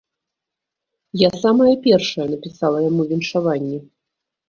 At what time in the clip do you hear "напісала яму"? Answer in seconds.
2.35-3.03